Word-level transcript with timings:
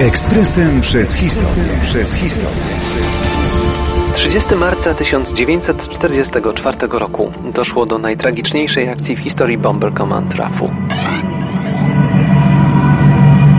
Ekspresem 0.00 0.80
przez 0.80 1.14
historię. 1.14 1.64
Przez 1.82 2.14
historię. 2.14 2.62
30 4.14 4.54
marca 4.54 4.94
1944 4.94 6.76
roku 6.90 7.32
doszło 7.54 7.86
do 7.86 7.98
najtragiczniejszej 7.98 8.88
akcji 8.88 9.16
w 9.16 9.18
historii 9.18 9.58
Bomber 9.58 9.94
Command 9.94 10.34
RAF-u. 10.34 10.70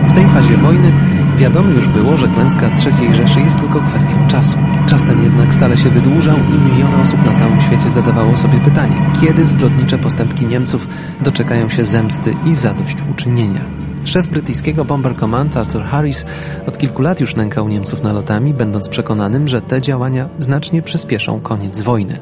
W 0.07 0.13
tej 0.13 0.25
fazie 0.25 0.57
wojny 0.57 0.93
wiadomo 1.36 1.71
już 1.71 1.89
było, 1.89 2.18
że 2.18 2.27
klęska 2.27 2.66
III 2.66 3.13
Rzeszy 3.13 3.39
jest 3.39 3.59
tylko 3.59 3.81
kwestią 3.81 4.27
czasu. 4.27 4.57
Czas 4.86 5.04
ten 5.04 5.23
jednak 5.23 5.54
stale 5.54 5.77
się 5.77 5.89
wydłużał 5.89 6.38
i 6.38 6.70
miliony 6.70 7.02
osób 7.02 7.25
na 7.25 7.34
całym 7.34 7.59
świecie 7.59 7.91
zadawało 7.91 8.38
sobie 8.38 8.59
pytanie, 8.59 9.11
kiedy 9.21 9.45
zbrodnicze 9.45 9.98
postępki 9.98 10.45
Niemców 10.45 10.88
doczekają 11.21 11.70
się 11.70 11.85
zemsty 11.85 12.34
i 12.45 12.55
zadośćuczynienia. 12.55 13.82
Szef 14.05 14.30
brytyjskiego 14.30 14.85
Bomber 14.85 15.20
Command 15.20 15.57
Arthur 15.57 15.84
Harris 15.84 16.25
od 16.67 16.77
kilku 16.77 17.02
lat 17.02 17.20
już 17.20 17.35
nękał 17.35 17.70
Niemców 17.70 18.03
nalotami, 18.03 18.53
będąc 18.53 18.89
przekonanym, 18.89 19.48
że 19.48 19.62
te 19.62 19.81
działania 19.81 20.29
znacznie 20.38 20.81
przyspieszą 20.81 21.39
koniec 21.39 21.81
wojny. 21.81 22.17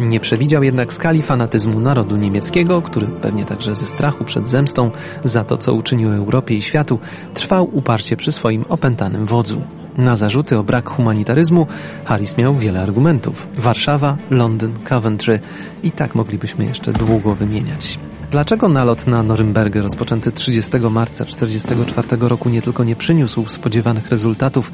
Nie 0.00 0.20
przewidział 0.20 0.62
jednak 0.62 0.92
skali 0.92 1.22
fanatyzmu 1.22 1.80
narodu 1.80 2.16
niemieckiego, 2.16 2.82
który 2.82 3.06
pewnie 3.06 3.44
także 3.44 3.74
ze 3.74 3.86
strachu 3.86 4.24
przed 4.24 4.48
zemstą 4.48 4.90
za 5.24 5.44
to, 5.44 5.56
co 5.56 5.74
uczynił 5.74 6.12
Europie 6.12 6.54
i 6.54 6.62
światu, 6.62 6.98
trwał 7.34 7.76
uparcie 7.76 8.16
przy 8.16 8.32
swoim 8.32 8.64
opętanym 8.68 9.26
wodzu. 9.26 9.62
Na 9.96 10.16
zarzuty 10.16 10.58
o 10.58 10.64
brak 10.64 10.90
humanitaryzmu 10.90 11.66
Harris 12.04 12.36
miał 12.36 12.54
wiele 12.54 12.82
argumentów. 12.82 13.48
Warszawa, 13.58 14.16
Londyn, 14.30 14.72
Coventry 14.88 15.40
i 15.82 15.90
tak 15.90 16.14
moglibyśmy 16.14 16.64
jeszcze 16.64 16.92
długo 16.92 17.34
wymieniać. 17.34 17.98
Dlaczego 18.30 18.68
nalot 18.68 19.06
na 19.06 19.22
Norymbergę 19.22 19.82
rozpoczęty 19.82 20.32
30 20.32 20.72
marca 20.90 21.24
1944 21.24 22.28
roku 22.28 22.48
nie 22.48 22.62
tylko 22.62 22.84
nie 22.84 22.96
przyniósł 22.96 23.48
spodziewanych 23.48 24.10
rezultatów, 24.10 24.72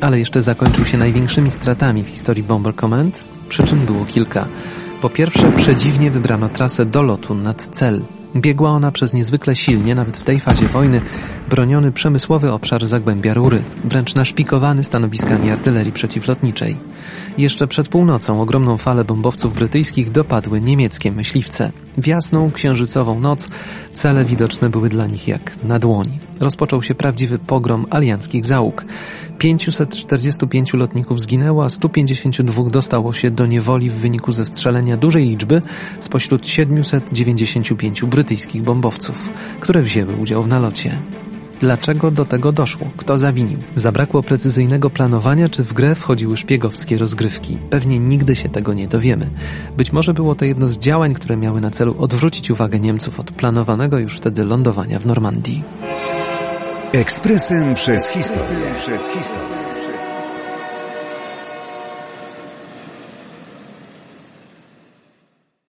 ale 0.00 0.18
jeszcze 0.18 0.42
zakończył 0.42 0.84
się 0.84 0.98
największymi 0.98 1.50
stratami 1.50 2.04
w 2.04 2.08
historii 2.08 2.42
Bomber 2.42 2.76
Command? 2.76 3.24
Przyczyn 3.48 3.86
było 3.86 4.06
kilka. 4.06 4.48
Po 5.02 5.10
pierwsze, 5.10 5.52
przedziwnie 5.52 6.10
wybrano 6.10 6.48
trasę 6.48 6.86
dolotu 6.86 7.34
nad 7.34 7.62
cel. 7.62 8.04
Biegła 8.36 8.70
ona 8.70 8.92
przez 8.92 9.14
niezwykle 9.14 9.56
silnie, 9.56 9.94
nawet 9.94 10.16
w 10.16 10.22
tej 10.22 10.40
fazie 10.40 10.68
wojny, 10.68 11.00
broniony 11.50 11.92
przemysłowy 11.92 12.52
obszar 12.52 12.86
Zagłębia 12.86 13.34
Rury, 13.34 13.64
wręcz 13.84 14.14
naszpikowany 14.14 14.84
stanowiskami 14.84 15.50
artylerii 15.50 15.92
przeciwlotniczej. 15.92 16.76
Jeszcze 17.38 17.66
przed 17.66 17.88
północą 17.88 18.40
ogromną 18.40 18.78
falę 18.78 19.04
bombowców 19.04 19.54
brytyjskich 19.54 20.10
dopadły 20.10 20.60
niemieckie 20.60 21.12
myśliwce. 21.12 21.72
W 21.98 22.06
jasną, 22.06 22.50
księżycową 22.50 23.20
noc 23.20 23.48
cele 23.92 24.24
widoczne 24.24 24.70
były 24.70 24.88
dla 24.88 25.06
nich 25.06 25.28
jak 25.28 25.64
na 25.64 25.78
dłoni. 25.78 26.18
Rozpoczął 26.40 26.82
się 26.82 26.94
prawdziwy 26.94 27.38
pogrom 27.38 27.86
alianckich 27.90 28.46
załóg. 28.46 28.84
545 29.38 30.72
lotników 30.72 31.20
zginęło, 31.20 31.64
a 31.64 31.68
152 31.68 32.70
dostało 32.70 33.12
się 33.12 33.30
do 33.30 33.46
niewoli 33.46 33.90
w 33.90 33.94
wyniku 33.94 34.32
zestrzelenia 34.32 34.91
dużej 34.96 35.28
liczby 35.28 35.62
spośród 36.00 36.46
795 36.48 38.04
brytyjskich 38.04 38.62
bombowców, 38.62 39.28
które 39.60 39.82
wzięły 39.82 40.16
udział 40.16 40.42
w 40.42 40.48
nalocie. 40.48 41.02
Dlaczego 41.62 42.10
do 42.10 42.24
tego 42.24 42.52
doszło? 42.52 42.90
Kto 42.96 43.18
zawinił? 43.18 43.58
Zabrakło 43.74 44.22
precyzyjnego 44.22 44.90
planowania, 44.90 45.48
czy 45.48 45.64
w 45.64 45.72
grę 45.72 45.94
wchodziły 45.94 46.36
szpiegowskie 46.36 46.98
rozgrywki? 46.98 47.58
Pewnie 47.70 47.98
nigdy 47.98 48.36
się 48.36 48.48
tego 48.48 48.74
nie 48.74 48.88
dowiemy. 48.88 49.30
Być 49.76 49.92
może 49.92 50.14
było 50.14 50.34
to 50.34 50.44
jedno 50.44 50.68
z 50.68 50.78
działań, 50.78 51.14
które 51.14 51.36
miały 51.36 51.60
na 51.60 51.70
celu 51.70 51.94
odwrócić 51.98 52.50
uwagę 52.50 52.80
Niemców 52.80 53.20
od 53.20 53.30
planowanego 53.30 53.98
już 53.98 54.16
wtedy 54.16 54.44
lądowania 54.44 54.98
w 54.98 55.06
Normandii. 55.06 55.64
Ekspresem 56.92 57.74
przez 57.74 58.08
historię. 58.08 58.74
Przez 58.76 59.08
historię. 59.08 59.62